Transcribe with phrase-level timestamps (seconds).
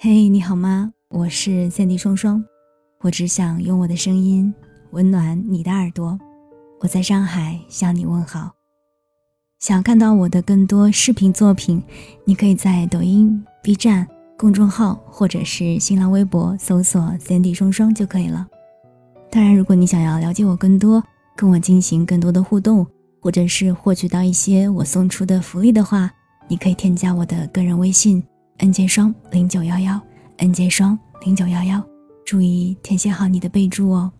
[0.00, 0.92] 嘿，你好吗？
[1.08, 2.44] 我是三 D 双双，
[3.00, 4.54] 我只想用我的声音
[4.92, 6.16] 温暖你的耳朵。
[6.78, 8.52] 我在上海向你问好。
[9.58, 11.82] 想看到我的更多视频作品，
[12.24, 14.06] 你可以在抖音、B 站
[14.36, 18.46] 公众号或者是新浪微博搜索三 D 双双就可以了。
[19.32, 21.02] 当然，如果你想要了解我更多，
[21.34, 22.86] 跟我进行更多的互动，
[23.20, 26.08] 或者是获取到一些我送出的福利的话，
[26.46, 28.22] 你可以添加我的个人微信。
[28.60, 30.00] N 键双零九幺幺
[30.38, 31.80] ，n 键双零九幺幺，
[32.24, 34.10] 注意填写好你的备注哦。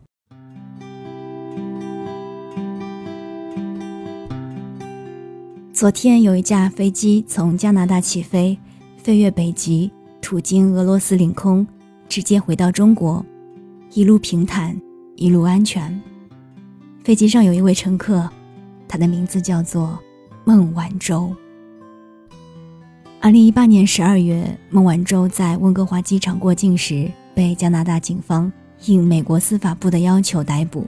[5.73, 8.57] 昨天有一架飞机从加拿大起飞，
[8.97, 9.91] 飞越北极，
[10.23, 11.67] 途经俄罗斯领空，
[12.09, 13.27] 直接回到中国，
[13.93, 14.81] 一路平坦，
[15.17, 16.01] 一路安全。
[17.03, 18.31] 飞机上有一位乘客，
[18.87, 19.99] 他的名字叫做
[20.45, 21.35] 孟晚舟。
[23.21, 28.51] 二零一八年十二月，孟晚舟在温哥华机场过境时，被加拿大警方
[28.85, 30.87] 应美国司法部的要求逮捕。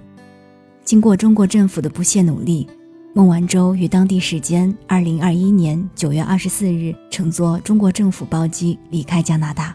[0.84, 2.68] 经过中国政府的不懈努力，
[3.14, 9.74] 孟晚舟于当地时间二零二一年九月二十四日乘坐中国政府包机离开加拿大。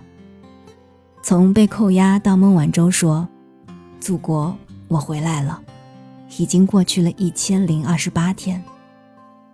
[1.22, 3.28] 从被扣押到孟晚舟说
[4.00, 4.56] ：“祖国，
[4.88, 5.62] 我回来了”，
[6.38, 8.64] 已经过去了一千零二十八天，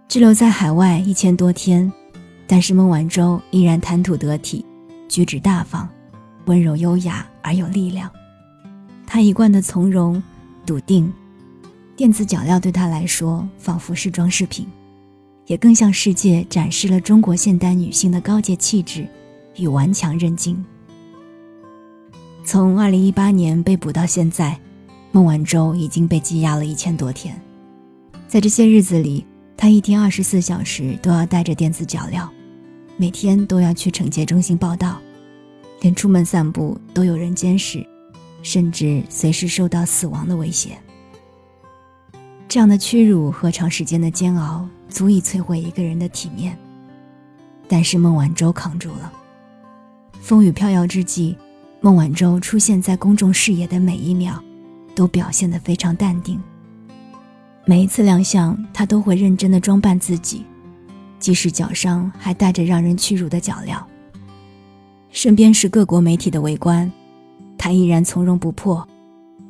[0.08, 1.92] 滞留在海外一千多天。
[2.52, 4.66] 但是孟晚舟依然谈吐得体，
[5.08, 5.88] 举止大方，
[6.48, 8.12] 温柔优雅而有力量。
[9.08, 10.22] 她一贯的从容、
[10.66, 11.14] 笃定，
[11.96, 14.68] 电子脚镣对她来说仿佛是装饰品，
[15.48, 19.08] 也更向世界展示了中国现代女性的高洁气质
[19.56, 20.62] 与顽强韧劲。
[22.44, 24.60] 从2018年被捕到现在，
[25.14, 27.34] 孟晚舟已经被羁押了一千多天，
[28.28, 32.28] 在这些日子里，她一天二十四小时都要带着电子脚镣。
[33.02, 35.02] 每天都要去惩戒中心报道，
[35.80, 37.84] 连出门散步都有人监视，
[38.44, 40.78] 甚至随时受到死亡的威胁。
[42.48, 46.56] 这样的屈辱和长时间的煎熬，足以摧毁一个人的体面。
[47.68, 49.12] 但是孟晚舟扛住了。
[50.22, 51.36] 风雨飘摇之际，
[51.80, 54.40] 孟晚舟出现在公众视野的每一秒，
[54.94, 56.40] 都表现得非常淡定。
[57.66, 60.46] 每一次亮相，她都会认真的装扮自己。
[61.22, 63.82] 即使脚上还带着让人屈辱的脚镣，
[65.12, 66.92] 身边是各国媒体的围观，
[67.60, 68.86] 他依然从容不迫，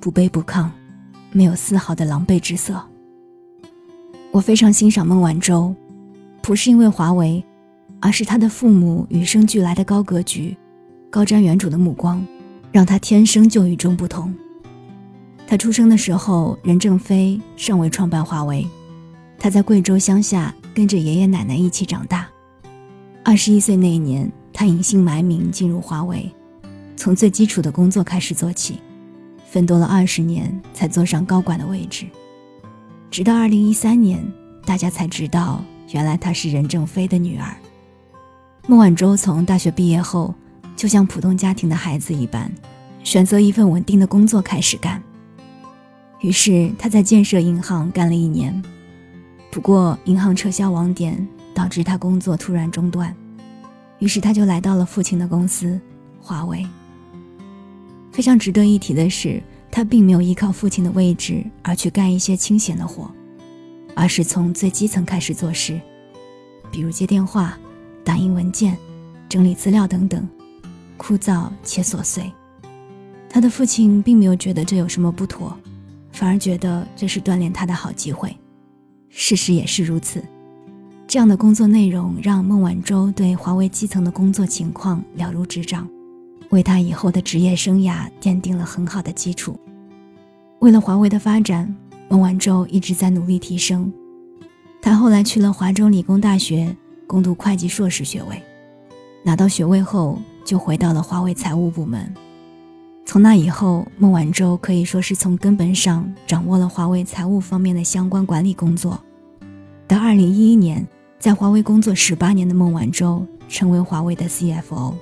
[0.01, 0.69] 不卑不亢，
[1.31, 2.79] 没有丝毫的狼狈之色。
[4.31, 5.73] 我非常欣赏孟晚舟，
[6.41, 7.41] 不是因为华为，
[8.01, 10.55] 而是他的父母与生俱来的高格局、
[11.09, 12.25] 高瞻远瞩的目光，
[12.69, 14.33] 让他天生就与众不同。
[15.47, 18.67] 他出生的时候，任正非尚未创办华为，
[19.39, 20.53] 他在贵州乡下。
[20.73, 22.27] 跟着爷爷奶奶一起长大。
[23.23, 26.31] 二十一岁那一年，他隐姓埋名进入华为，
[26.95, 28.79] 从最基础的工作开始做起，
[29.45, 32.05] 奋斗了二十年才坐上高管的位置。
[33.09, 34.25] 直到二零一三年，
[34.65, 37.55] 大家才知道原来她是任正非的女儿。
[38.67, 40.33] 孟晚舟从大学毕业后，
[40.75, 42.51] 就像普通家庭的孩子一般，
[43.03, 45.03] 选择一份稳定的工作开始干。
[46.21, 48.63] 于是她在建设银行干了一年。
[49.51, 53.13] 不过，银行撤销网点，导致他工作突然中断，
[53.99, 55.79] 于是他就来到了父亲的公司
[56.21, 56.65] 华为。
[58.13, 63.11] 非常值得一提的是，他并没有依靠父亲的位置而去干一些清闲的活，
[63.93, 65.79] 而是从最基层开始做事，
[66.71, 67.57] 比如接电话、
[68.05, 68.77] 打印文件、
[69.27, 70.25] 整理资料等等，
[70.95, 72.31] 枯燥且琐碎。
[73.29, 75.57] 他的父亲并没有觉得这有什么不妥，
[76.13, 78.33] 反而觉得这是锻炼他的好机会。
[79.13, 80.23] 事实也是如此，
[81.05, 85.87] 这样的工作内容让孟晚舟对华为基层的工作情况了如指掌，
[86.49, 89.59] 为他以后的职业生涯奠定了很好的基础。
[90.59, 91.73] 为了华为的发展，
[92.07, 93.91] 孟晚舟一直在努力提升。
[94.81, 96.73] 他后来去了华中理工大学
[97.05, 98.41] 攻读会计硕士学位，
[99.23, 102.11] 拿到学位后就回到了华为财务部门。
[103.11, 108.97] 从那以后，孟晚舟可以说是从根本上掌握了华为财务方面的相关管理工作。
[109.85, 110.87] 到二零一一年，
[111.19, 114.93] 在华为工作十八年的孟晚舟成为华为的 CFO。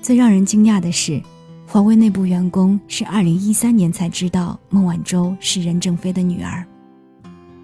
[0.00, 1.20] 最让人惊讶的是，
[1.66, 6.64] 华为内部员工是二零一三年才知道孟晚舟是任正非的女儿，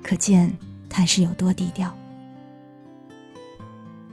[0.02, 0.52] 可见
[0.88, 1.94] 她是有多低调。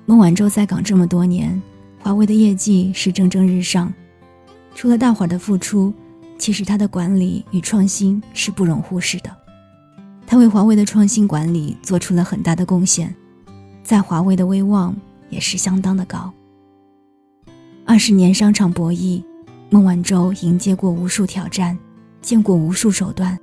[0.06, 1.60] 孟晚舟在岗这么多年，
[2.04, 3.92] 华为的业绩是蒸蒸日上。
[4.78, 5.92] 除了大伙儿的付出，
[6.38, 9.38] 其实他的管理与创新是不容忽视的。
[10.28, 13.12] 他为华为的创新管理做出了很大的贡献，
[13.84, 14.96] 在华为的威望
[15.32, 16.32] 也是相当的高。
[17.88, 19.24] 二十年商场博弈，
[19.72, 21.76] 孟晚舟迎接过无数挑战，
[22.22, 23.36] 见过无数手段，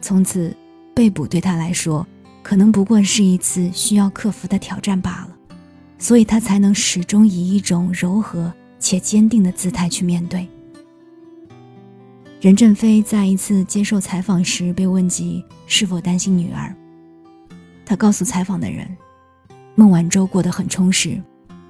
[0.00, 0.56] 从此
[0.94, 2.06] 被捕对她来说，
[2.42, 5.36] 可能不过是一次需要克服的挑战罢了，
[5.98, 10.48] 所以她才能始终以一种柔和且坚定的姿态去面对。
[12.40, 16.74] 任正非在一次接受采访时被问及是否担心女儿，
[17.84, 18.88] 他告诉采访的人，
[19.74, 21.20] 孟晚舟过得很充实。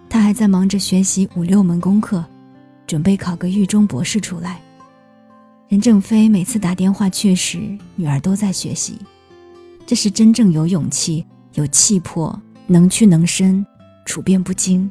[0.08, 2.24] 他还在忙着学习五六门功课，
[2.86, 4.60] 准备考个狱中博士出来。
[5.68, 7.60] 任正非每次打电话去时，
[7.96, 8.96] 女儿都在学习。
[9.84, 13.64] 这是真正有勇气、有气魄、能屈能伸、
[14.04, 14.88] 处变不惊。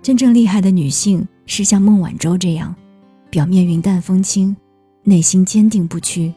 [0.00, 2.74] 真正厉害的女性是像孟晚舟这样，
[3.32, 4.54] 表面云淡风轻，
[5.04, 6.30] 内心坚定不屈，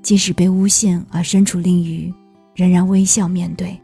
[0.00, 2.10] 即使被诬陷而身处囹圄，
[2.54, 3.78] 仍然微笑面对。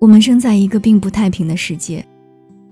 [0.00, 2.02] 我们生在一个并不太平的世界，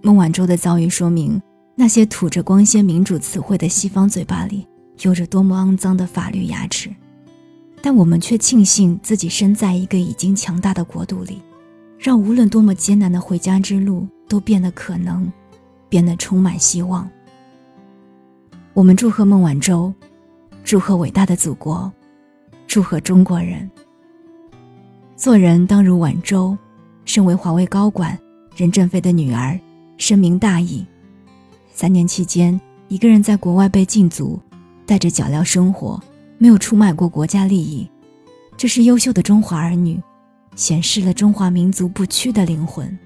[0.01, 1.39] 孟晚舟的遭遇说明，
[1.75, 4.67] 那些吐着光鲜民主词汇的西方嘴巴里
[5.03, 6.89] 有着多么肮脏的法律牙齿，
[7.83, 11.43] 但我们却庆幸自己身在一个已经强大的国度里，
[11.99, 15.31] 让无论多么艰难的回家之路都变得可能，
[15.91, 17.07] 变得充满希望。
[18.75, 19.93] 我们祝贺孟晚舟，
[20.65, 21.93] 祝贺伟大的祖国，
[22.67, 23.71] 祝贺中国人。
[25.15, 26.57] 做人当如晚舟。
[27.05, 28.17] 身为华为高管
[28.55, 29.59] 任正非的女儿，
[29.99, 30.87] 深明大义。
[31.75, 34.41] 三年期间，一个人在国外被禁足，
[34.87, 36.01] 带着脚镣生活，
[36.39, 37.91] 没有出卖过国家利益，
[38.57, 40.01] 这是优秀的中华儿女，
[40.55, 42.97] 显示了中华民族不屈的灵魂。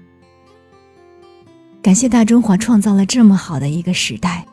[1.81, 4.45] 感谢大中华创造了这么好的一个时代，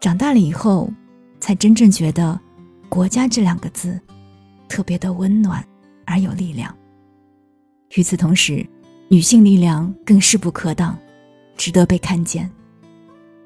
[0.00, 0.92] 长大了以后，
[1.40, 2.38] 才真正觉得
[2.88, 4.00] “国家”这两个字，
[4.68, 5.66] 特别的温暖
[6.04, 6.72] 而有力量。
[7.96, 8.64] 与此同时，
[9.08, 10.96] 女性力量更势不可挡，
[11.56, 12.48] 值得被看见。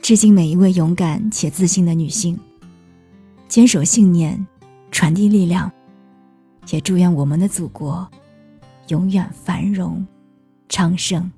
[0.03, 2.39] 致敬每一位勇敢且自信的女性，
[3.49, 4.47] 坚守信念，
[4.91, 5.73] 传递力量，
[6.71, 8.07] 也祝愿我们的祖国
[8.89, 10.07] 永远繁荣
[10.69, 11.31] 昌盛。